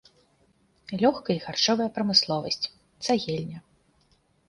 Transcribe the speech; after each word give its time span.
Лёгкая 1.01 1.35
і 1.37 1.43
харчовая 1.45 1.89
прамысловасць, 1.99 2.61
цагельня. 3.07 3.59